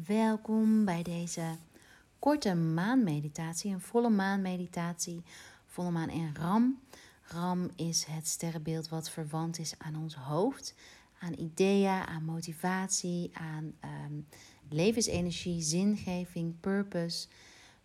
Welkom 0.00 0.84
bij 0.84 1.02
deze 1.02 1.56
korte 2.18 2.54
maanmeditatie, 2.54 3.72
een 3.72 3.80
volle 3.80 4.10
maanmeditatie, 4.10 5.22
volle 5.66 5.90
maan 5.90 6.10
in 6.10 6.34
Ram. 6.34 6.80
Ram 7.22 7.70
is 7.76 8.04
het 8.04 8.28
sterrenbeeld 8.28 8.88
wat 8.88 9.10
verwant 9.10 9.58
is 9.58 9.74
aan 9.78 9.96
ons 9.96 10.14
hoofd, 10.14 10.74
aan 11.18 11.38
ideeën, 11.38 12.06
aan 12.06 12.24
motivatie, 12.24 13.30
aan 13.34 13.72
ehm, 13.80 14.12
levensenergie, 14.68 15.62
zingeving, 15.62 16.60
purpose, 16.60 17.28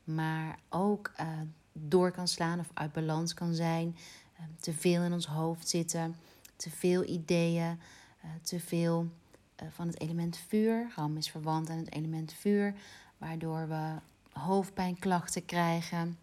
maar 0.04 0.60
ook 0.70 1.12
uh, 1.20 1.28
door 1.74 2.12
kan 2.12 2.28
slaan 2.28 2.60
of 2.60 2.70
uit 2.74 2.94
balans 2.94 3.34
kan 3.34 3.54
zijn, 3.54 3.96
ehm, 4.38 4.50
te 4.60 4.74
veel 4.74 5.02
in 5.02 5.14
ons 5.14 5.28
hoofd 5.28 5.70
zitten, 5.70 6.16
te 6.56 6.70
veel 6.70 7.04
ideeën, 7.04 7.80
uh, 8.26 8.30
te 8.42 8.60
veel 8.60 9.00
eh, 9.00 9.27
van 9.70 9.88
het 9.88 10.02
element 10.02 10.38
vuur. 10.48 10.92
Ram 10.96 11.18
is 11.18 11.30
verwant 11.30 11.70
aan 11.70 11.78
het 11.78 11.94
element 11.94 12.34
vuur, 12.34 12.74
waardoor 13.18 13.68
we 13.68 13.96
hoofdpijnklachten 14.32 15.46
krijgen. 15.46 16.18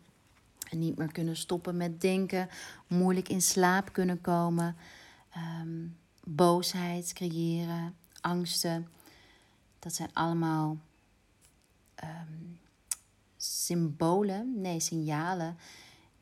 En 0.71 0.79
niet 0.79 0.97
meer 0.97 1.13
kunnen 1.13 1.37
stoppen 1.37 1.77
met 1.77 2.01
denken, 2.01 2.49
moeilijk 2.87 3.29
in 3.29 3.43
slaap 3.43 3.93
kunnen 3.93 4.21
komen, 4.21 4.77
um, 5.63 5.97
boosheid 6.25 7.13
creëren, 7.13 7.95
angsten. 8.21 8.89
Dat 9.79 9.95
zijn 9.95 10.11
allemaal 10.13 10.79
um, 12.05 12.59
symbolen, 13.37 14.61
nee, 14.61 14.81
signalen, 14.81 15.57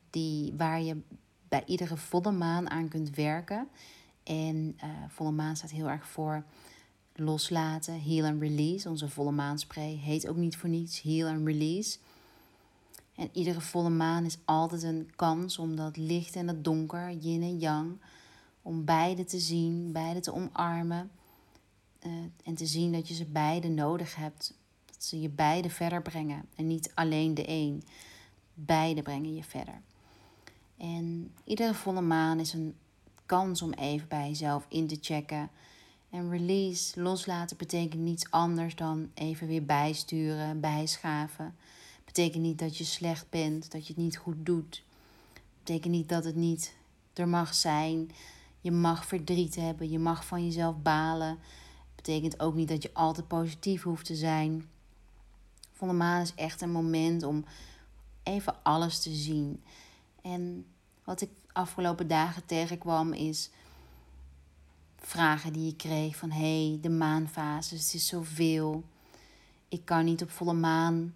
die, 0.09 0.53
waar 0.57 0.81
je 0.81 1.01
bij 1.47 1.63
iedere 1.65 1.97
volle 1.97 2.31
maan 2.31 2.69
aan 2.69 2.87
kunt 2.87 3.09
werken. 3.09 3.67
En 4.23 4.77
uh, 4.83 4.89
volle 5.07 5.31
maan 5.31 5.55
staat 5.55 5.71
heel 5.71 5.89
erg 5.89 6.07
voor 6.07 6.43
loslaten, 7.15 8.01
heal 8.01 8.25
and 8.25 8.41
release. 8.41 8.89
Onze 8.89 9.09
volle 9.09 9.31
maanspray 9.31 9.99
heet 10.01 10.27
ook 10.27 10.35
niet 10.35 10.57
voor 10.57 10.69
niets 10.69 11.01
heal 11.01 11.27
and 11.27 11.47
release. 11.47 11.97
En 13.15 13.29
iedere 13.33 13.61
volle 13.61 13.89
maan 13.89 14.25
is 14.25 14.37
altijd 14.45 14.83
een 14.83 15.11
kans 15.15 15.57
om 15.57 15.75
dat 15.75 15.97
licht 15.97 16.35
en 16.35 16.45
dat 16.45 16.63
donker, 16.63 17.11
yin 17.11 17.41
en 17.41 17.59
yang, 17.59 17.97
om 18.61 18.85
beide 18.85 19.25
te 19.25 19.39
zien, 19.39 19.91
beide 19.91 20.19
te 20.19 20.33
omarmen. 20.33 21.11
Uh, 22.05 22.11
en 22.43 22.55
te 22.55 22.65
zien 22.65 22.91
dat 22.91 23.07
je 23.07 23.13
ze 23.13 23.25
beide 23.25 23.67
nodig 23.67 24.15
hebt. 24.15 24.53
Dat 24.85 25.03
ze 25.03 25.21
je 25.21 25.29
beide 25.29 25.69
verder 25.69 26.01
brengen. 26.01 26.45
En 26.55 26.67
niet 26.67 26.91
alleen 26.93 27.33
de 27.33 27.43
een. 27.47 27.83
Beide 28.53 29.01
brengen 29.01 29.35
je 29.35 29.43
verder. 29.43 29.81
En 30.77 31.31
iedere 31.43 31.73
volle 31.73 32.01
maan 32.01 32.39
is 32.39 32.53
een 32.53 32.75
kans 33.25 33.61
om 33.61 33.73
even 33.73 34.07
bij 34.07 34.27
jezelf 34.27 34.65
in 34.69 34.87
te 34.87 34.97
checken 35.01 35.49
en 36.13 36.29
release, 36.29 37.01
loslaten, 37.01 37.57
betekent 37.57 38.01
niets 38.01 38.31
anders 38.31 38.75
dan 38.75 39.11
even 39.13 39.47
weer 39.47 39.65
bijsturen, 39.65 40.59
bijschaven. 40.59 41.55
Betekent 42.05 42.43
niet 42.43 42.59
dat 42.59 42.77
je 42.77 42.83
slecht 42.83 43.29
bent, 43.29 43.71
dat 43.71 43.87
je 43.87 43.93
het 43.93 44.03
niet 44.03 44.17
goed 44.17 44.45
doet. 44.45 44.83
Betekent 45.57 45.93
niet 45.93 46.09
dat 46.09 46.23
het 46.23 46.35
niet 46.35 46.75
er 47.13 47.27
mag 47.27 47.53
zijn. 47.53 48.11
Je 48.61 48.71
mag 48.71 49.05
verdriet 49.05 49.55
hebben, 49.55 49.89
je 49.89 49.99
mag 49.99 50.25
van 50.25 50.45
jezelf 50.45 50.81
balen. 50.81 51.39
Betekent 51.95 52.39
ook 52.39 52.55
niet 52.55 52.67
dat 52.67 52.83
je 52.83 52.93
altijd 52.93 53.27
positief 53.27 53.83
hoeft 53.83 54.05
te 54.05 54.15
zijn. 54.15 54.69
Volle 55.71 55.93
maan 55.93 56.21
is 56.21 56.35
echt 56.35 56.61
een 56.61 56.71
moment 56.71 57.23
om 57.23 57.45
even 58.23 58.63
alles 58.63 58.99
te 58.99 59.11
zien. 59.13 59.63
En 60.21 60.65
wat 61.03 61.21
ik 61.21 61.29
afgelopen 61.51 62.07
dagen 62.07 62.45
tegenkwam 62.45 63.13
is 63.13 63.49
vragen 65.05 65.53
die 65.53 65.65
je 65.65 65.75
kreeg 65.75 66.15
van 66.15 66.31
hé, 66.31 66.67
hey, 66.67 66.79
de 66.81 66.89
maanfases, 66.89 67.83
het 67.83 67.93
is 67.93 68.07
zoveel. 68.07 68.83
Ik 69.67 69.85
kan 69.85 70.05
niet 70.05 70.21
op 70.21 70.29
volle 70.29 70.53
maan 70.53 71.15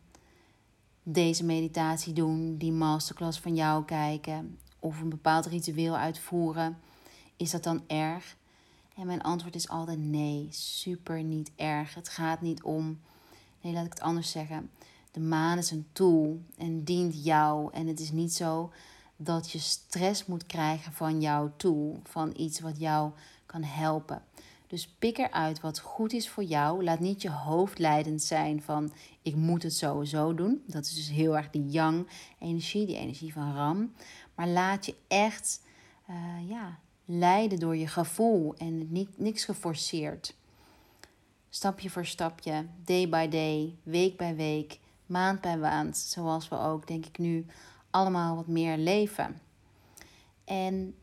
deze 1.03 1.43
meditatie 1.43 2.13
doen, 2.13 2.57
die 2.57 2.71
masterclass 2.71 3.39
van 3.39 3.55
jou 3.55 3.85
kijken 3.85 4.57
of 4.79 5.01
een 5.01 5.09
bepaald 5.09 5.45
ritueel 5.45 5.97
uitvoeren. 5.97 6.77
Is 7.35 7.51
dat 7.51 7.63
dan 7.63 7.83
erg? 7.87 8.35
En 8.95 9.05
mijn 9.05 9.21
antwoord 9.21 9.55
is 9.55 9.69
altijd 9.69 9.99
nee, 9.99 10.47
super 10.51 11.23
niet 11.23 11.51
erg. 11.55 11.95
Het 11.95 12.09
gaat 12.09 12.41
niet 12.41 12.63
om. 12.63 12.99
Nee, 13.61 13.73
laat 13.73 13.85
ik 13.85 13.93
het 13.93 14.01
anders 14.01 14.31
zeggen. 14.31 14.69
De 15.11 15.19
maan 15.19 15.57
is 15.57 15.71
een 15.71 15.87
tool 15.91 16.41
en 16.57 16.83
dient 16.83 17.23
jou. 17.23 17.73
En 17.73 17.87
het 17.87 17.99
is 17.99 18.11
niet 18.11 18.33
zo 18.33 18.71
dat 19.15 19.51
je 19.51 19.59
stress 19.59 20.25
moet 20.25 20.45
krijgen 20.45 20.93
van 20.93 21.21
jouw 21.21 21.51
tool, 21.57 21.99
van 22.03 22.33
iets 22.37 22.59
wat 22.59 22.79
jou 22.79 23.11
helpen. 23.63 24.21
Dus 24.67 24.87
pik 24.87 25.17
eruit 25.17 25.61
wat 25.61 25.79
goed 25.79 26.13
is 26.13 26.29
voor 26.29 26.43
jou. 26.43 26.83
Laat 26.83 26.99
niet 26.99 27.21
je 27.21 27.31
hoofd 27.31 27.79
leidend 27.79 28.21
zijn 28.21 28.61
van 28.61 28.91
ik 29.21 29.35
moet 29.35 29.63
het 29.63 29.73
sowieso 29.73 30.33
doen. 30.33 30.63
Dat 30.65 30.85
is 30.85 30.95
dus 30.95 31.09
heel 31.09 31.37
erg 31.37 31.49
die 31.49 31.69
yang 31.69 32.07
energie, 32.39 32.85
die 32.85 32.97
energie 32.97 33.33
van 33.33 33.55
ram. 33.55 33.93
Maar 34.35 34.47
laat 34.47 34.85
je 34.85 34.95
echt 35.07 35.61
uh, 36.09 36.49
ja, 36.49 36.79
leiden 37.05 37.59
door 37.59 37.75
je 37.75 37.87
gevoel 37.87 38.55
en 38.57 38.91
niet, 38.91 39.17
niks 39.17 39.45
geforceerd. 39.45 40.35
Stapje 41.49 41.89
voor 41.89 42.05
stapje, 42.05 42.65
day 42.83 43.09
by 43.09 43.27
day, 43.27 43.75
week 43.83 44.17
bij 44.17 44.35
week, 44.35 44.79
maand 45.05 45.41
bij 45.41 45.57
maand. 45.57 45.97
Zoals 45.97 46.49
we 46.49 46.57
ook, 46.59 46.87
denk 46.87 47.05
ik, 47.05 47.17
nu 47.17 47.45
allemaal 47.89 48.35
wat 48.35 48.47
meer 48.47 48.77
leven. 48.77 49.41
En 50.43 50.95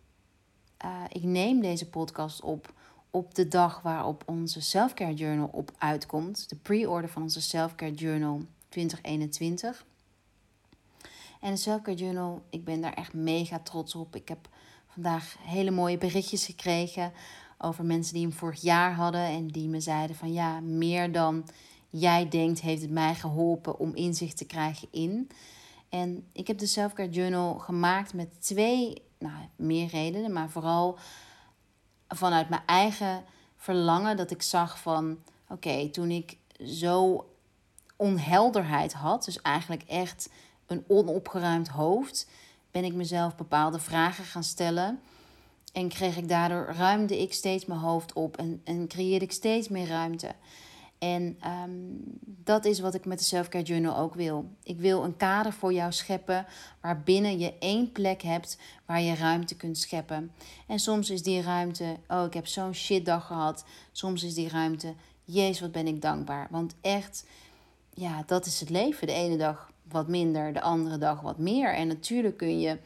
uh, 0.84 1.04
ik 1.08 1.22
neem 1.22 1.60
deze 1.60 1.88
podcast 1.88 2.40
op 2.40 2.72
op 3.14 3.34
de 3.34 3.48
dag 3.48 3.82
waarop 3.82 4.22
onze 4.26 4.60
Selfcare 4.60 5.14
Journal 5.14 5.48
op 5.52 5.70
uitkomt. 5.78 6.48
De 6.48 6.56
pre-order 6.56 7.10
van 7.10 7.22
onze 7.22 7.40
Selfcare 7.40 7.94
Journal 7.94 8.42
2021. 8.68 9.84
En 11.40 11.50
de 11.50 11.56
Selfcare 11.56 11.96
Journal, 11.96 12.42
ik 12.50 12.64
ben 12.64 12.80
daar 12.80 12.92
echt 12.92 13.12
mega 13.12 13.58
trots 13.58 13.94
op. 13.94 14.16
Ik 14.16 14.28
heb 14.28 14.48
vandaag 14.86 15.36
hele 15.40 15.70
mooie 15.70 15.98
berichtjes 15.98 16.46
gekregen 16.46 17.12
over 17.58 17.84
mensen 17.84 18.14
die 18.14 18.22
hem 18.22 18.32
vorig 18.32 18.60
jaar 18.60 18.94
hadden. 18.94 19.26
En 19.26 19.46
die 19.46 19.68
me 19.68 19.80
zeiden 19.80 20.16
van 20.16 20.32
ja, 20.32 20.60
meer 20.60 21.12
dan 21.12 21.48
jij 21.90 22.28
denkt 22.28 22.60
heeft 22.60 22.82
het 22.82 22.90
mij 22.90 23.14
geholpen 23.14 23.78
om 23.78 23.94
inzicht 23.94 24.36
te 24.36 24.46
krijgen 24.46 24.88
in. 24.90 25.28
En 25.88 26.26
ik 26.32 26.46
heb 26.46 26.58
de 26.58 26.66
Selfcare 26.66 27.10
Journal 27.10 27.58
gemaakt 27.58 28.14
met 28.14 28.42
twee 28.42 29.02
nou, 29.30 29.48
meer 29.56 29.88
redenen, 29.88 30.32
maar 30.32 30.50
vooral 30.50 30.98
vanuit 32.08 32.48
mijn 32.48 32.62
eigen 32.66 33.24
verlangen 33.56 34.16
dat 34.16 34.30
ik 34.30 34.42
zag 34.42 34.78
van 34.78 35.18
oké, 35.48 35.88
toen 35.90 36.10
ik 36.10 36.36
zo 36.66 37.26
onhelderheid 37.96 38.92
had, 38.92 39.24
dus 39.24 39.42
eigenlijk 39.42 39.82
echt 39.82 40.28
een 40.66 40.84
onopgeruimd 40.88 41.68
hoofd, 41.68 42.28
ben 42.70 42.84
ik 42.84 42.94
mezelf 42.94 43.36
bepaalde 43.36 43.78
vragen 43.78 44.24
gaan 44.24 44.44
stellen. 44.44 45.00
En 45.72 45.88
kreeg 45.88 46.16
ik 46.16 46.28
daardoor, 46.28 46.74
ruimde 46.76 47.20
ik 47.20 47.32
steeds 47.32 47.64
mijn 47.64 47.80
hoofd 47.80 48.12
op 48.12 48.36
en, 48.36 48.60
en 48.64 48.88
creëerde 48.88 49.24
ik 49.24 49.32
steeds 49.32 49.68
meer 49.68 49.86
ruimte. 49.86 50.34
En 50.98 51.36
ehm, 51.40 51.70
dat 52.44 52.64
is 52.64 52.80
wat 52.80 52.94
ik 52.94 53.04
met 53.04 53.18
de 53.18 53.24
Selfcare 53.24 53.64
Journal 53.64 53.96
ook 53.96 54.14
wil. 54.14 54.50
Ik 54.62 54.78
wil 54.78 55.04
een 55.04 55.16
kader 55.16 55.52
voor 55.52 55.72
jou 55.72 55.92
scheppen 55.92 56.46
waarbinnen 56.80 57.38
je 57.38 57.58
één 57.58 57.92
plek 57.92 58.22
hebt 58.22 58.58
waar 58.86 59.00
je 59.00 59.14
ruimte 59.14 59.56
kunt 59.56 59.78
scheppen. 59.78 60.32
En 60.66 60.78
soms 60.78 61.10
is 61.10 61.22
die 61.22 61.42
ruimte, 61.42 61.96
oh 62.08 62.24
ik 62.24 62.34
heb 62.34 62.46
zo'n 62.46 62.74
shitdag 62.74 63.26
gehad. 63.26 63.64
Soms 63.92 64.22
is 64.22 64.34
die 64.34 64.48
ruimte, 64.48 64.94
jezus 65.24 65.60
wat 65.60 65.72
ben 65.72 65.86
ik 65.86 66.02
dankbaar. 66.02 66.48
Want 66.50 66.74
echt, 66.80 67.26
ja 67.90 68.22
dat 68.26 68.46
is 68.46 68.60
het 68.60 68.70
leven. 68.70 69.06
De 69.06 69.12
ene 69.12 69.36
dag 69.36 69.72
wat 69.88 70.08
minder, 70.08 70.52
de 70.52 70.60
andere 70.60 70.98
dag 70.98 71.20
wat 71.20 71.38
meer. 71.38 71.74
En 71.74 71.88
natuurlijk 71.88 72.36
kun 72.36 72.60
je 72.60 72.78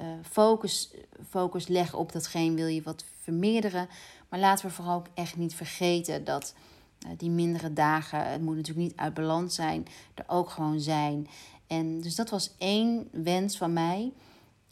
uh, 0.00 0.06
focus, 0.22 0.90
focus 1.28 1.68
leggen 1.68 1.98
op 1.98 2.12
datgene 2.12 2.54
wil 2.54 2.66
je 2.66 2.82
wat 2.82 3.04
vermeerderen. 3.22 3.88
Maar 4.28 4.40
laten 4.40 4.66
we 4.66 4.72
vooral 4.72 4.96
ook 4.96 5.08
echt 5.14 5.36
niet 5.36 5.54
vergeten 5.54 6.24
dat 6.24 6.54
eh, 6.54 6.75
die 7.16 7.30
mindere 7.30 7.72
dagen, 7.72 8.30
het 8.30 8.42
moet 8.42 8.56
natuurlijk 8.56 8.86
niet 8.86 8.96
uit 8.96 9.14
balans 9.14 9.54
zijn, 9.54 9.86
er 10.14 10.24
ook 10.26 10.50
gewoon 10.50 10.80
zijn. 10.80 11.28
En 11.66 12.00
dus 12.00 12.14
dat 12.14 12.30
was 12.30 12.54
één 12.58 13.08
wens 13.12 13.56
van 13.56 13.72
mij. 13.72 14.12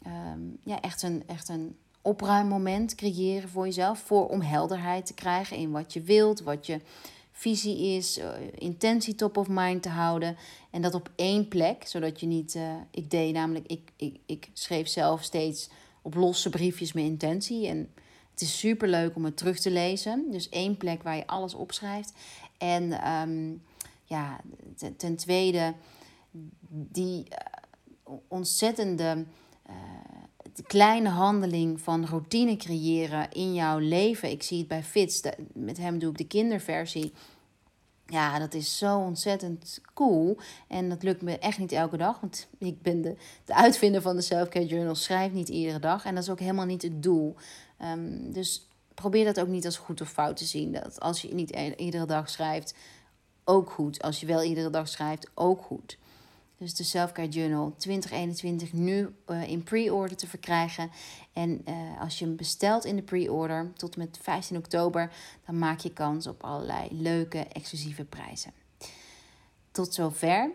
Ehm, 0.03 0.39
ja, 0.63 0.81
echt 0.81 1.01
een, 1.01 1.23
echt 1.27 1.49
een 1.49 1.75
opruimmoment 2.01 2.95
creëren 2.95 3.49
voor 3.49 3.65
jezelf. 3.65 3.99
Voor 3.99 4.27
om 4.27 4.41
helderheid 4.41 5.05
te 5.05 5.13
krijgen 5.13 5.57
in 5.57 5.71
wat 5.71 5.93
je 5.93 6.01
wilt, 6.01 6.41
wat 6.41 6.65
je 6.65 6.81
visie 7.31 7.95
is, 7.95 8.17
uh, 8.17 8.29
intentie 8.57 9.15
top 9.15 9.37
of 9.37 9.47
mind 9.49 9.83
te 9.83 9.89
houden. 9.89 10.37
En 10.69 10.81
dat 10.81 10.93
op 10.93 11.09
één 11.15 11.47
plek, 11.47 11.87
zodat 11.87 12.19
je 12.19 12.25
niet. 12.25 12.55
Uh, 12.55 12.73
ik 12.91 13.09
deed 13.09 13.33
namelijk, 13.33 13.67
ik, 13.67 13.91
ik, 13.95 14.19
ik 14.25 14.49
schreef 14.53 14.87
zelf 14.87 15.23
steeds 15.23 15.69
op 16.01 16.13
losse 16.15 16.49
briefjes 16.49 16.93
mijn 16.93 17.05
intentie. 17.05 17.67
En 17.67 17.89
het 18.35 18.43
is 18.43 18.59
super 18.59 18.87
leuk 18.87 19.15
om 19.15 19.25
het 19.25 19.37
terug 19.37 19.59
te 19.59 19.71
lezen. 19.71 20.31
Dus 20.31 20.49
één 20.49 20.77
plek 20.77 21.03
waar 21.03 21.15
je 21.15 21.27
alles 21.27 21.53
opschrijft. 21.53 22.13
En 22.57 23.11
um, 23.11 23.61
ja, 24.03 24.39
ten, 24.97 25.15
tweede, 25.15 25.73
die 26.69 27.25
uh, 27.29 28.13
ontzettende 28.27 29.25
uh, 29.69 29.75
kleine 30.67 31.09
handeling 31.09 31.81
van 31.81 32.05
routine 32.05 32.55
creëren 32.55 33.31
in 33.31 33.53
jouw 33.53 33.77
leven. 33.77 34.31
Ik 34.31 34.43
zie 34.43 34.57
het 34.57 34.67
bij 34.67 34.83
Fitz, 34.83 35.21
met 35.53 35.77
hem 35.77 35.99
doe 35.99 36.11
ik 36.11 36.17
de 36.17 36.27
kinderversie. 36.27 37.13
Ja, 38.07 38.39
dat 38.39 38.53
is 38.53 38.77
zo 38.77 38.97
ontzettend 38.97 39.81
cool. 39.93 40.37
En 40.67 40.89
dat 40.89 41.03
lukt 41.03 41.21
me 41.21 41.39
echt 41.39 41.57
niet 41.57 41.71
elke 41.71 41.97
dag. 41.97 42.19
Want 42.19 42.47
ik 42.57 42.81
ben 42.81 43.01
de, 43.01 43.15
de 43.45 43.55
uitvinder 43.55 44.01
van 44.01 44.15
de 44.15 44.21
Selfcare 44.21 44.65
Journal. 44.65 44.95
Schrijf 44.95 45.31
niet 45.31 45.49
iedere 45.49 45.79
dag. 45.79 46.05
En 46.05 46.15
dat 46.15 46.23
is 46.23 46.29
ook 46.29 46.39
helemaal 46.39 46.65
niet 46.65 46.81
het 46.81 47.03
doel. 47.03 47.35
Ehm, 47.77 48.31
dus 48.31 48.67
probeer 48.93 49.25
dat 49.25 49.39
ook 49.39 49.47
niet 49.47 49.65
als 49.65 49.77
goed 49.77 50.01
of 50.01 50.09
fout 50.09 50.37
te 50.37 50.45
zien. 50.45 50.71
Dat 50.71 50.99
als 50.99 51.21
je 51.21 51.33
niet 51.33 51.51
e-, 51.51 51.75
iedere 51.75 52.05
dag 52.05 52.29
schrijft, 52.29 52.75
ook 53.43 53.69
goed. 53.69 54.01
Als 54.01 54.19
je 54.19 54.25
wel 54.25 54.43
iedere 54.43 54.69
dag 54.69 54.87
schrijft, 54.87 55.29
ook 55.33 55.61
goed. 55.61 55.97
Dus 56.65 56.73
de 56.73 56.83
Selfcare 56.83 57.27
Journal 57.27 57.73
2021 57.77 58.73
nu 58.73 59.15
uh, 59.27 59.49
in 59.49 59.63
pre-order 59.63 60.17
te 60.17 60.27
verkrijgen. 60.27 60.91
En 61.33 61.61
uh, 61.69 62.01
als 62.01 62.19
je 62.19 62.25
hem 62.25 62.35
bestelt 62.35 62.85
in 62.85 62.95
de 62.95 63.01
pre-order 63.01 63.71
tot 63.73 63.97
met 63.97 64.19
15 64.21 64.57
oktober, 64.57 65.11
dan 65.45 65.59
maak 65.59 65.79
je 65.79 65.93
kans 65.93 66.27
op 66.27 66.43
allerlei 66.43 66.87
leuke 66.91 67.39
exclusieve 67.39 68.05
prijzen. 68.05 68.51
Tot 69.71 69.93
zover. 69.93 70.51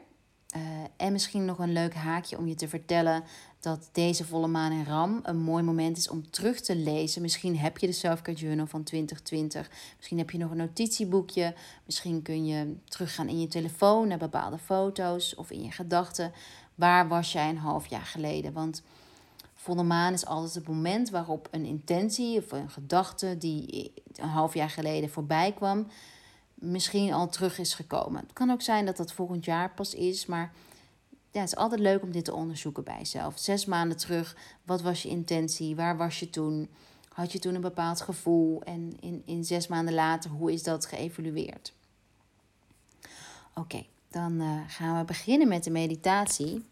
Uh, 0.57 0.63
en 0.97 1.13
misschien 1.13 1.45
nog 1.45 1.59
een 1.59 1.73
leuk 1.73 1.95
haakje 1.95 2.39
om 2.39 2.47
je 2.47 2.55
te 2.55 2.69
vertellen 2.69 3.25
dat 3.61 3.89
deze 3.93 4.25
volle 4.25 4.47
maan 4.47 4.73
in 4.73 4.85
Ram 4.85 5.21
een 5.23 5.39
mooi 5.39 5.63
moment 5.63 5.97
is 5.97 6.09
om 6.09 6.31
terug 6.31 6.61
te 6.61 6.77
lezen. 6.77 7.23
Misschien 7.23 7.59
heb 7.59 7.79
je 7.79 7.87
de 7.87 7.93
Selfcare 7.93 8.39
Journal 8.39 8.67
van 8.67 8.83
2020. 8.83 9.71
Misschien 9.97 10.19
heb 10.19 10.31
je 10.31 10.39
nog 10.39 10.51
een 10.51 10.57
notitieboekje. 10.57 11.55
Misschien 11.87 12.23
kun 12.23 12.47
je 12.47 12.75
teruggaan 12.85 13.29
in 13.29 13.41
je 13.41 13.49
telefoon 13.49 14.09
naar 14.09 14.19
bepaalde 14.19 14.59
foto's 14.59 15.35
of 15.35 15.51
in 15.51 15.63
je 15.63 15.71
gedachten. 15.71 16.33
Waar 16.75 17.09
was 17.09 17.33
jij 17.33 17.49
een 17.49 17.59
half 17.59 17.87
jaar 17.87 18.07
geleden? 18.07 18.53
Want 18.53 18.83
volle 19.55 19.83
maan 19.83 20.13
is 20.13 20.27
altijd 20.27 20.55
het 20.55 20.69
moment 20.69 21.11
waarop 21.11 21.49
een 21.51 21.65
intentie 21.65 22.39
of 22.39 22.53
een 22.53 22.71
gedachte 22.71 23.39
die 23.39 23.93
een 24.15 24.29
half 24.29 24.55
jaar 24.55 24.71
geleden 24.71 25.11
voorbij 25.11 25.53
kwam, 25.53 25.87
misschien 26.55 27.13
al 27.13 27.29
terug 27.29 27.59
is 27.59 27.75
gekomen. 27.75 28.23
Het 28.23 28.33
kan 28.33 28.51
ook 28.51 28.63
zijn 28.63 28.87
dat 28.87 28.97
dat 28.97 29.13
volgend 29.13 29.45
jaar 29.45 29.71
pas 29.75 29.95
is, 29.95 30.27
maar 30.27 30.53
ja, 31.31 31.41
het 31.41 31.49
is 31.49 31.57
altijd 31.57 31.81
leuk 31.81 32.03
om 32.03 32.13
dit 32.13 32.25
te 32.25 32.35
onderzoeken 32.35 32.85
bij 32.85 32.99
jezelf. 32.99 33.39
Zes 33.39 33.65
maanden 33.65 33.97
terug, 33.97 34.37
wat 34.65 34.83
was 34.83 35.03
je 35.03 35.09
intentie? 35.09 35.77
Waar 35.77 35.97
was 35.97 36.21
je 36.21 36.31
toen? 36.31 36.69
Had 37.09 37.33
je 37.33 37.39
toen 37.39 37.55
een 37.55 37.61
bepaald 37.61 38.01
gevoel? 38.01 38.63
En 38.63 38.97
in, 39.01 39.23
in 39.25 39.45
zes 39.45 39.67
maanden 39.67 39.95
later, 39.95 40.31
hoe 40.31 40.53
is 40.53 40.63
dat 40.63 40.87
geëvolueerd? 40.87 41.73
Oké, 43.55 43.87
dan 44.09 44.33
uh, 44.41 44.61
gaan 44.67 44.99
we 44.99 45.05
beginnen 45.05 45.49
met 45.49 45.65
de 45.65 45.71
meditatie. 45.71 46.65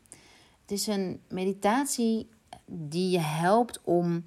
Het 0.60 0.70
is 0.70 0.86
een 0.86 1.20
meditatie 1.28 2.28
die 2.66 3.10
je 3.10 3.20
helpt 3.20 3.80
om 3.82 4.24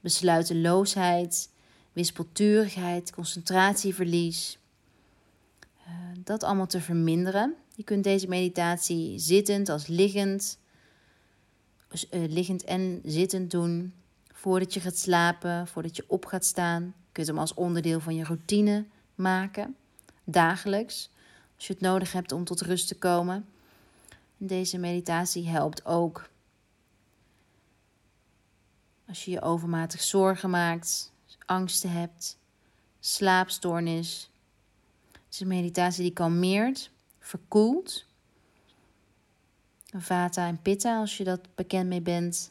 besluiteloosheid, 0.00 1.50
wispelturigheid, 1.92 3.12
concentratieverlies, 3.12 4.58
uh, 5.86 5.94
dat 6.24 6.42
allemaal 6.42 6.66
te 6.66 6.80
verminderen. 6.80 7.54
Je 7.78 7.84
kunt 7.84 8.04
deze 8.04 8.28
meditatie 8.28 9.18
zittend 9.18 9.68
als 9.68 9.86
liggend, 9.86 10.58
uh, 12.10 12.28
liggend 12.28 12.64
en 12.64 13.00
zittend 13.04 13.50
doen. 13.50 13.94
Voordat 14.32 14.74
je 14.74 14.80
gaat 14.80 14.98
slapen, 14.98 15.66
voordat 15.66 15.96
je 15.96 16.04
op 16.06 16.24
gaat 16.24 16.44
staan. 16.44 16.82
Je 16.82 17.12
kunt 17.12 17.26
hem 17.26 17.38
als 17.38 17.54
onderdeel 17.54 18.00
van 18.00 18.14
je 18.14 18.24
routine 18.24 18.84
maken, 19.14 19.76
dagelijks, 20.24 21.10
als 21.56 21.66
je 21.66 21.72
het 21.72 21.82
nodig 21.82 22.12
hebt 22.12 22.32
om 22.32 22.44
tot 22.44 22.60
rust 22.60 22.88
te 22.88 22.94
komen. 22.94 23.46
Deze 24.36 24.78
meditatie 24.78 25.48
helpt 25.48 25.84
ook 25.84 26.30
als 29.08 29.24
je 29.24 29.30
je 29.30 29.42
overmatig 29.42 30.02
zorgen 30.02 30.50
maakt, 30.50 31.12
angsten 31.44 31.90
hebt, 31.90 32.38
slaapstoornis. 33.00 34.30
Het 35.12 35.34
is 35.34 35.40
een 35.40 35.48
meditatie 35.48 36.02
die 36.02 36.12
kalmeert 36.12 36.90
verkoelt. 37.28 38.04
Vata 39.96 40.46
en 40.46 40.62
Pitta, 40.62 40.98
als 40.98 41.16
je 41.16 41.24
dat 41.24 41.40
bekend 41.54 41.88
mee 41.88 42.00
bent, 42.00 42.50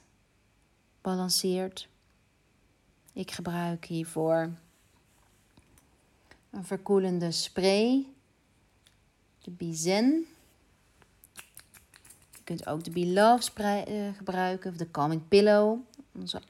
balanceert. 1.02 1.88
Ik 3.14 3.32
gebruik 3.32 3.86
hiervoor 3.86 4.52
een 6.50 6.64
verkoelende 6.64 7.32
spray, 7.32 8.06
de 9.42 9.52
Bizen. 9.52 10.26
Je 12.32 12.44
kunt 12.44 12.68
ook 12.68 12.84
de 12.84 12.92
Be 12.92 13.38
spray 13.40 13.86
uh, 13.88 14.18
gebruiken, 14.18 14.72
of 14.72 14.78
de 14.78 14.92
Calming 14.92 15.28
Pillow, 15.28 15.80
onze 16.16 16.42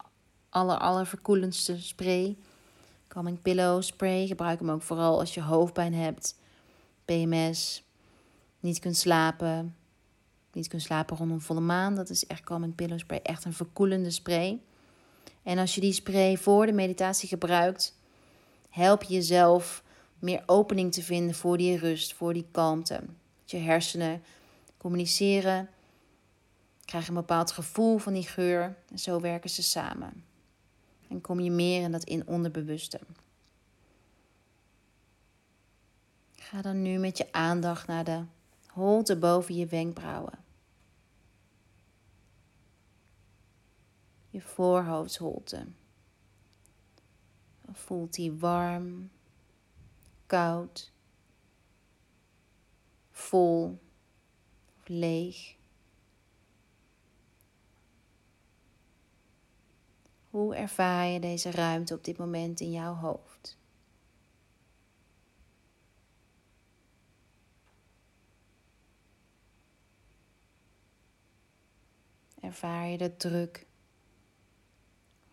aller, 0.49 0.77
aller 0.77 1.07
verkoelendste 1.07 1.81
spray. 1.81 2.37
Calming 3.07 3.41
Pillow 3.41 3.81
spray, 3.81 4.27
gebruik 4.27 4.59
hem 4.59 4.71
ook 4.71 4.81
vooral 4.81 5.19
als 5.19 5.33
je 5.33 5.41
hoofdpijn 5.41 5.93
hebt, 5.93 6.35
PMS, 7.05 7.85
niet 8.59 8.79
kunt 8.79 8.97
slapen, 8.97 9.75
niet 10.51 10.67
kunt 10.67 10.81
slapen 10.81 11.17
rondom 11.17 11.41
volle 11.41 11.59
maan. 11.59 11.95
Dat 11.95 12.09
is 12.09 12.27
echt 12.27 12.43
calming 12.43 12.75
pillow 12.75 12.99
spray, 12.99 13.19
echt 13.23 13.45
een 13.45 13.53
verkoelende 13.53 14.11
spray. 14.11 14.59
En 15.43 15.57
als 15.57 15.75
je 15.75 15.81
die 15.81 15.93
spray 15.93 16.37
voor 16.37 16.65
de 16.65 16.71
meditatie 16.71 17.27
gebruikt, 17.27 17.97
help 18.69 19.03
je 19.03 19.13
jezelf 19.13 19.83
meer 20.19 20.43
opening 20.45 20.93
te 20.93 21.03
vinden 21.03 21.35
voor 21.35 21.57
die 21.57 21.77
rust, 21.77 22.13
voor 22.13 22.33
die 22.33 22.45
kalmte. 22.51 23.03
Je 23.45 23.57
hersenen 23.57 24.21
communiceren, 24.77 25.69
krijgen 26.85 27.09
een 27.09 27.21
bepaald 27.21 27.51
gevoel 27.51 27.97
van 27.97 28.13
die 28.13 28.27
geur 28.27 28.75
en 28.91 28.99
zo 28.99 29.19
werken 29.19 29.49
ze 29.49 29.63
samen. 29.63 30.23
En 31.09 31.21
kom 31.21 31.39
je 31.39 31.51
meer 31.51 31.81
in 31.83 31.91
dat 31.91 32.03
in 32.03 32.27
onderbewuste. 32.27 32.99
Ga 36.35 36.61
dan 36.61 36.81
nu 36.81 36.97
met 36.97 37.17
je 37.17 37.31
aandacht 37.31 37.87
naar 37.87 38.03
de 38.03 38.23
holte 38.77 39.17
boven 39.17 39.55
je 39.55 39.65
wenkbrauwen. 39.65 40.43
Je 44.29 44.41
voorhoofdsholte. 44.41 45.67
Voelt 47.71 48.13
die 48.13 48.33
warm, 48.33 49.09
koud, 50.25 50.91
vol 53.11 53.79
of 54.77 54.87
leeg? 54.87 55.55
Hoe 60.29 60.55
ervaar 60.55 61.07
je 61.07 61.19
deze 61.19 61.51
ruimte 61.51 61.93
op 61.93 62.03
dit 62.03 62.17
moment 62.17 62.59
in 62.59 62.71
jouw 62.71 62.93
hoofd? 62.93 63.36
Ervaar 72.47 72.87
je 72.87 72.97
de 72.97 73.17
druk? 73.17 73.65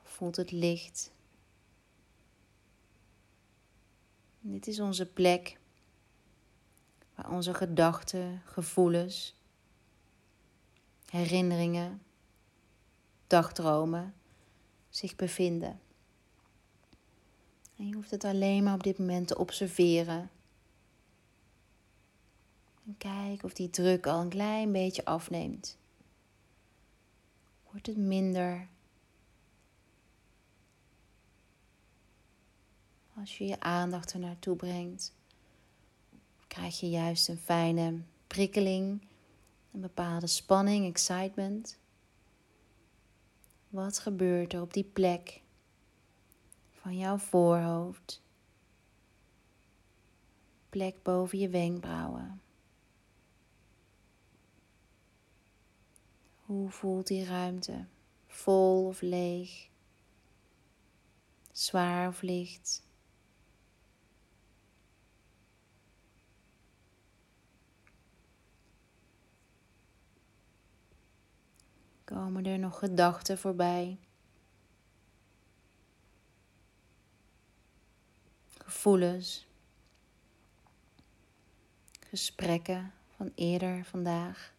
Voelt 0.03 0.37
het 0.37 0.51
licht? 0.51 1.13
Dit 4.41 4.67
is 4.67 4.81
onze 4.81 5.07
plek 5.07 5.59
waar 7.15 7.31
onze 7.31 7.55
gedachten, 7.55 8.43
gevoelens, 8.45 9.35
herinneringen, 11.09 12.03
dagdromen 13.27 14.15
zich 14.89 15.17
bevinden. 15.17 15.81
En 17.77 17.89
je 17.89 17.95
hoeft 17.95 18.11
het 18.11 18.25
alleen 18.25 18.65
maar 18.65 18.75
op 18.75 18.83
dit 18.83 18.99
moment 18.99 19.29
te 19.29 19.39
observeren. 19.39 20.31
En 22.87 22.95
kijk 22.99 23.43
of 23.43 23.53
die 23.53 23.71
druk 23.71 24.07
al 24.07 24.21
een 24.21 24.29
klein 24.29 24.73
beetje 24.73 25.05
afneemt 25.05 25.79
wordt 27.75 27.89
het 27.89 27.97
minder. 27.97 28.69
Als 33.17 33.39
je 33.39 33.47
je 33.47 33.61
aandacht 33.61 34.13
er 34.13 34.19
naartoe 34.19 34.57
brengt, 34.57 35.15
krijg 36.47 36.81
je 36.81 36.91
juist 36.91 37.29
een 37.29 37.39
fijne 37.39 38.01
prikkeling, 38.27 39.07
een 39.73 39.81
bepaalde 39.81 40.27
spanning, 40.27 40.87
excitement. 40.87 41.79
Wat 43.69 43.99
gebeurt 43.99 44.53
er 44.53 44.61
op 44.61 44.73
die 44.73 44.85
plek 44.85 45.41
van 46.71 46.97
jouw 46.97 47.19
voorhoofd? 47.19 48.23
Plek 50.69 51.03
boven 51.03 51.39
je 51.39 51.49
wenkbrauwen. 51.49 52.41
Hoe 56.45 56.71
voelt 56.71 57.07
die 57.07 57.25
ruimte? 57.25 57.87
Vol 58.27 58.87
of 58.87 59.01
leeg? 59.01 59.69
Zwaar 61.53 62.09
of 62.09 62.23
licht? 62.23 62.83
Komen 72.05 72.47
er 72.47 72.59
nog 72.59 72.79
gedachten 72.79 73.39
voorbij? 73.39 73.99
Gevoelens? 78.59 79.47
gesprekken 82.15 82.93
van 83.17 83.33
eerder 83.35 83.85
vandaag, 83.85 84.54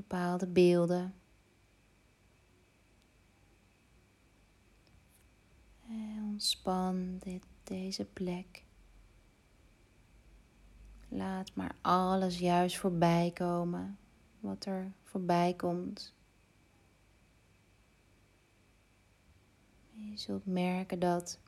bepaalde 0.00 0.46
beelden. 0.46 1.14
En 5.88 6.22
ontspan 6.24 7.18
dit, 7.18 7.44
deze 7.64 8.04
plek. 8.04 8.64
Laat 11.08 11.54
maar 11.54 11.74
alles 11.80 12.38
juist 12.38 12.76
voorbij 12.76 13.30
komen 13.34 13.98
wat 14.40 14.64
er 14.64 14.92
voorbij 15.04 15.54
komt. 15.54 16.14
Je 19.92 20.16
zult 20.18 20.46
merken 20.46 20.98
dat 20.98 21.38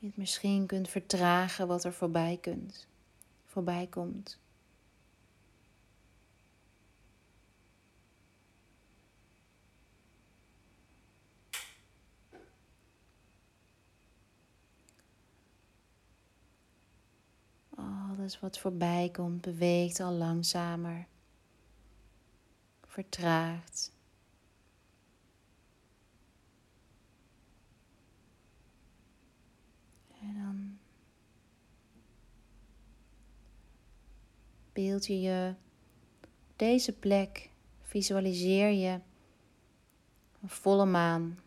je 0.00 0.06
het 0.06 0.16
misschien 0.16 0.66
kunt 0.66 0.88
vertragen 0.88 1.66
wat 1.66 1.84
er 1.84 1.92
voorbij 1.92 2.38
kunt, 2.40 2.86
voorbij 3.46 3.86
komt. 3.86 4.38
Alles 17.74 18.40
wat 18.40 18.58
voorbij 18.58 19.08
komt 19.12 19.40
beweegt 19.40 20.00
al 20.00 20.12
langzamer, 20.12 21.06
vertraagt. 22.86 23.92
Beeld 34.80 35.06
je 35.06 35.20
je 35.20 35.54
deze 36.56 36.92
plek, 36.92 37.50
visualiseer 37.82 38.70
je 38.70 39.00
een 40.42 40.48
volle 40.48 40.86
maan. 40.86 41.38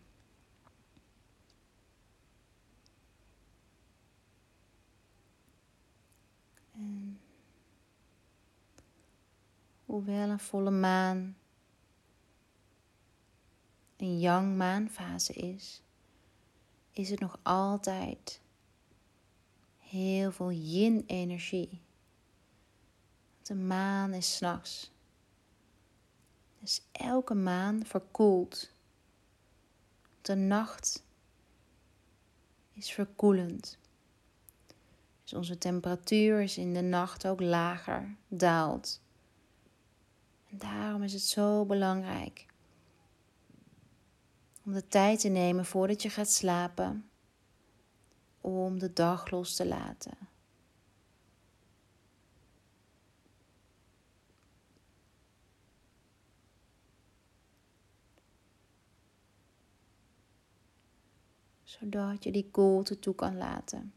Hoewel 9.86 10.30
een 10.30 10.40
volle 10.40 10.72
maan 10.72 11.36
een 13.98 14.20
yang 14.20 14.56
maanfase 14.56 15.34
is, 15.34 15.82
is 16.92 17.10
het 17.10 17.20
nog 17.20 17.40
altijd 17.44 18.42
heel 19.80 20.32
veel 20.32 20.52
yin-energie. 20.52 21.82
De 23.44 23.56
maan 23.56 24.14
is 24.14 24.36
s'nachts. 24.36 24.92
Dus 26.60 26.82
elke 26.92 27.34
maan 27.34 27.86
verkoelt. 27.86 28.72
De 30.22 30.36
nacht 30.36 31.04
is 32.72 32.92
verkoelend. 32.92 33.78
Dus 35.24 35.34
onze 35.34 35.58
temperatuur 35.58 36.42
is 36.42 36.58
in 36.58 36.74
de 36.74 36.82
nacht 36.82 37.28
ook 37.28 37.42
lager, 37.42 38.16
daalt. 38.28 39.02
En 40.50 40.58
daarom 40.58 41.04
is 41.04 41.14
het 41.14 41.22
zo 41.22 41.66
belangrijk 41.66 42.46
om 44.66 44.74
de 44.74 44.88
tijd 44.88 45.20
te 45.20 45.28
nemen 45.28 45.66
voordat 45.66 46.02
je 46.02 46.10
gaat 46.10 46.30
slapen 46.30 47.10
om 48.42 48.80
de 48.80 48.94
dag 48.94 49.30
los 49.30 49.56
te 49.56 49.66
laten. 49.66 50.18
Zodat 61.84 62.24
je 62.24 62.32
die 62.32 62.48
koelte 62.52 63.00
toe 63.00 63.16
kan 63.16 63.38
laten. 63.38 63.94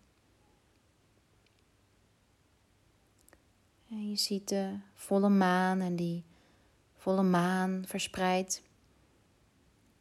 En 3.88 4.10
je 4.10 4.16
ziet 4.16 4.48
de 4.48 4.78
volle 4.94 5.28
maan 5.28 5.80
en 5.80 5.96
die 5.96 6.24
volle 6.96 7.22
maan 7.22 7.84
verspreidt 7.86 8.62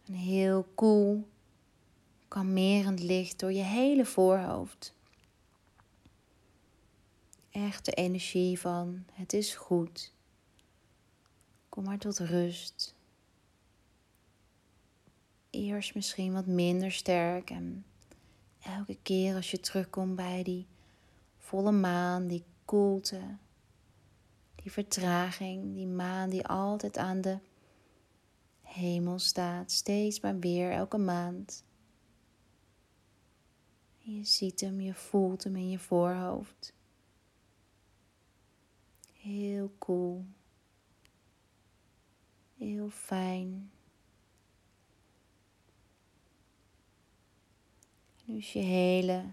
een 0.05 0.15
heel 0.15 0.67
koel 0.75 1.27
kalmerend 2.27 2.99
licht 2.99 3.39
door 3.39 3.51
je 3.51 3.63
hele 3.63 4.05
voorhoofd. 4.05 4.93
Echt 7.51 7.85
de 7.85 7.91
energie 7.91 8.59
van 8.59 9.05
het 9.11 9.33
is 9.33 9.55
goed. 9.55 10.13
Kom 11.69 11.83
maar 11.83 11.97
tot 11.97 12.19
rust. 12.19 12.94
Eerst 15.55 15.95
misschien 15.95 16.33
wat 16.33 16.45
minder 16.45 16.91
sterk 16.91 17.49
en 17.49 17.85
elke 18.63 18.97
keer 19.01 19.35
als 19.35 19.51
je 19.51 19.59
terugkomt 19.59 20.15
bij 20.15 20.43
die 20.43 20.65
volle 21.37 21.71
maan, 21.71 22.27
die 22.27 22.43
koelte, 22.65 23.21
die 24.55 24.71
vertraging, 24.71 25.75
die 25.75 25.87
maan 25.87 26.29
die 26.29 26.47
altijd 26.47 26.97
aan 26.97 27.21
de 27.21 27.37
hemel 28.61 29.19
staat, 29.19 29.71
steeds 29.71 30.19
maar 30.19 30.39
weer 30.39 30.71
elke 30.71 30.97
maand 30.97 31.63
je 34.05 34.23
ziet 34.23 34.59
hem, 34.59 34.81
je 34.81 34.93
voelt 34.93 35.43
hem 35.43 35.55
in 35.55 35.69
je 35.69 35.79
voorhoofd. 35.79 36.73
Heel 39.13 39.71
cool. 39.77 40.25
Heel 42.57 42.89
fijn. 42.89 43.71
Nu 48.25 48.37
is 48.37 48.53
je 48.53 48.59
hele 48.59 49.25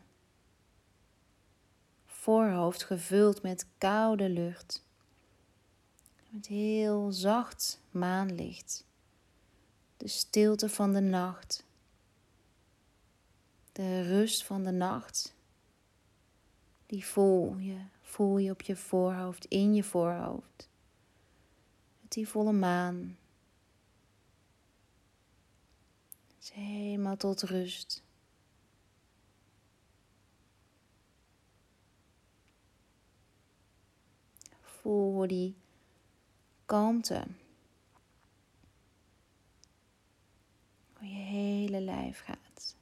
voorhoofd 2.05 2.85
gevuld 2.85 3.43
met 3.43 3.67
koude 3.79 4.29
lucht. 4.29 4.85
Met 6.29 6.47
heel 6.47 7.13
zacht 7.13 7.81
maanlicht. 7.91 8.87
De 9.97 10.09
stilte 10.09 10.69
van 10.69 10.93
de 10.93 11.01
nacht 11.01 11.65
de 13.73 14.03
rust 14.03 14.45
van 14.45 14.63
de 14.63 14.71
nacht, 14.71 15.35
die 16.87 17.05
voel 17.05 17.57
je, 17.57 17.77
voel 18.01 18.39
je 18.39 18.51
op 18.51 18.63
je 18.63 18.77
voorhoofd, 18.77 19.45
in 19.45 19.75
je 19.75 19.83
voorhoofd. 19.83 20.69
Met 22.01 22.13
die 22.13 22.29
volle 22.29 22.53
maan. 22.53 23.17
Het 26.29 26.43
is 26.43 26.51
helemaal 26.51 27.17
tot 27.17 27.43
rust. 27.43 28.03
Voel 34.83 35.13
hoe 35.13 35.27
die 35.27 35.55
kalmte 36.67 37.25
door 40.93 41.09
je 41.09 41.15
hele 41.15 41.81
lijf 41.81 42.21
gaat 42.21 42.77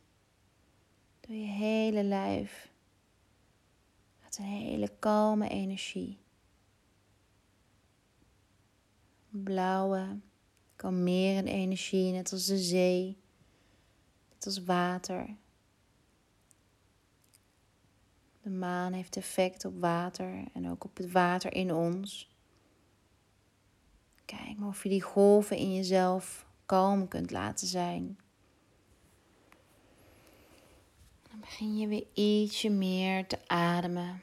door 1.31 1.37
je 1.37 1.47
hele 1.47 2.05
lijf 2.05 2.71
gaat 4.21 4.37
een 4.39 4.45
hele 4.45 4.93
kalme 4.99 5.49
energie. 5.49 6.19
Blauwe, 9.29 10.19
kalmerende 10.77 11.51
energie, 11.51 12.13
net 12.13 12.33
als 12.33 12.47
de 12.47 12.59
zee, 12.59 13.17
net 14.33 14.47
als 14.47 14.65
water. 14.65 15.37
De 18.43 18.51
maan 18.51 18.93
heeft 18.93 19.17
effect 19.17 19.65
op 19.65 19.81
water 19.81 20.45
en 20.53 20.71
ook 20.71 20.85
op 20.85 20.97
het 20.97 21.13
water 21.13 21.55
in 21.55 21.75
ons. 21.75 22.29
Kijk 24.25 24.59
maar 24.59 24.69
of 24.69 24.83
je 24.83 24.89
die 24.89 25.03
golven 25.03 25.57
in 25.57 25.75
jezelf 25.75 26.47
kalm 26.67 27.09
kunt 27.09 27.31
laten 27.31 27.67
zijn. 27.67 28.19
Dan 31.31 31.41
begin 31.41 31.79
je 31.79 31.87
weer 31.87 32.07
ietsje 32.15 32.69
meer 32.69 33.27
te 33.27 33.39
ademen. 33.47 34.23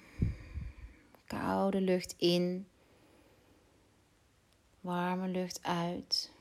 Koude 1.26 1.82
lucht 1.82 2.16
in. 2.18 2.68
Warme 4.82 5.28
lucht 5.28 5.64
uit. 5.64 6.32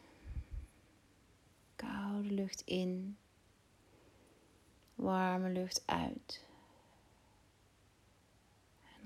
Koude 1.76 2.30
lucht 2.30 2.62
in. 2.64 3.16
Warme 4.94 5.48
lucht 5.48 5.82
uit. 5.86 6.45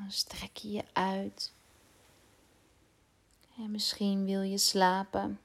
Dan 0.01 0.11
strek 0.11 0.57
je 0.57 0.71
je 0.71 0.85
uit. 0.93 1.53
En 3.57 3.71
misschien 3.71 4.25
wil 4.25 4.43
je 4.43 4.59
slapen. 4.59 5.41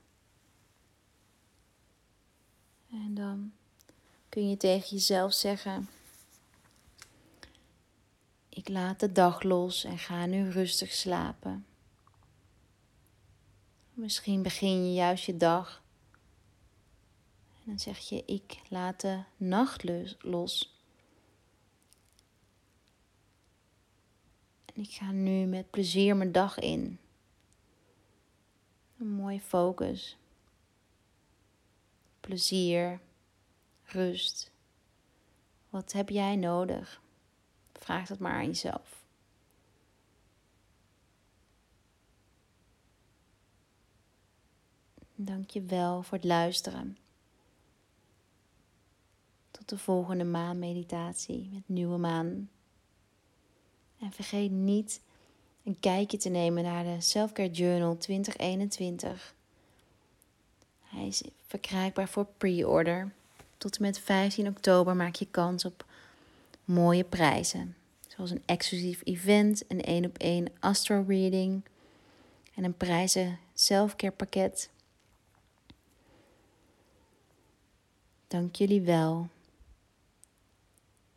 En 2.92 3.14
dan 3.14 3.54
kun 4.30 4.50
je 4.50 4.58
tegen 4.58 4.90
jezelf 4.90 5.34
zeggen: 5.34 5.90
Ik 8.50 8.70
laat 8.70 9.00
de 9.00 9.12
dag 9.12 9.44
los 9.44 9.84
en 9.84 9.98
ga 9.98 10.26
nu 10.26 10.50
rustig 10.50 10.92
slapen. 10.92 11.66
Misschien 13.94 14.42
begin 14.42 14.88
je 14.88 14.94
juist 14.94 15.26
je 15.26 15.38
dag 15.38 15.84
en 17.56 17.72
dan 17.72 17.80
zeg 17.80 18.00
je: 18.00 18.24
Ik 18.26 18.60
laat 18.70 19.02
de 19.02 19.24
nacht 19.38 19.84
los. 20.20 20.75
Ik 24.76 24.92
ga 24.92 25.12
nu 25.12 25.46
met 25.46 25.70
plezier 25.70 26.16
mijn 26.16 26.32
dag 26.32 26.60
in. 26.60 27.00
Een 28.98 29.10
mooie 29.10 29.42
focus. 29.42 30.18
Plezier, 32.20 33.00
rust. 33.84 34.52
Wat 35.70 35.92
heb 35.92 36.10
jij 36.10 36.36
nodig? 36.36 37.02
Vraag 37.74 38.08
dat 38.08 38.20
maar 38.20 38.34
aan 38.34 38.46
jezelf. 38.46 39.06
Dank 45.16 45.50
je 45.50 45.62
wel 45.62 46.02
voor 46.02 46.18
het 46.18 46.28
luisteren. 46.28 46.98
Tot 49.52 49.70
de 49.70 49.78
volgende 49.78 50.24
maanmeditatie 50.24 51.50
met 51.54 51.64
nieuwe 51.70 51.98
maan. 51.98 52.50
En 54.00 54.12
vergeet 54.12 54.52
niet 54.52 55.02
een 55.64 55.80
kijkje 55.80 56.18
te 56.18 56.30
nemen 56.30 56.64
naar 56.64 56.84
de 56.84 57.02
Selfcare 57.02 57.52
Journal 57.52 57.98
2021. 57.98 59.34
Hij 60.82 61.08
is 61.08 61.24
verkrijgbaar 61.46 62.10
voor 62.10 62.28
pre-order. 62.38 63.12
Tot 63.58 63.76
en 63.76 63.82
met 63.82 64.00
15 64.00 64.48
oktober 64.48 64.96
maak 64.96 65.16
je 65.16 65.28
kans 65.32 65.66
op 65.66 65.86
mooie 66.66 67.04
prijzen. 67.04 67.76
Zoals 68.08 68.32
een 68.32 68.44
exclusief 68.46 69.02
event, 69.04 69.64
een 69.68 69.82
1 69.82 70.06
op 70.06 70.18
1 70.18 70.48
astro 70.60 71.04
reading 71.08 71.62
en 72.56 72.64
een 72.64 72.78
prijzen 72.78 73.40
selfcare 73.54 74.14
pakket. 74.14 74.70
Dank 78.28 78.56
jullie 78.56 78.82
wel. 78.82 79.30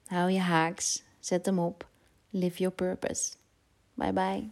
Hou 0.06 0.30
je 0.30 0.40
haaks, 0.40 1.02
zet 1.20 1.46
hem 1.46 1.58
op. 1.58 1.88
Live 2.32 2.60
your 2.60 2.70
purpose. 2.70 3.36
Bye 3.96 4.12
bye. 4.12 4.50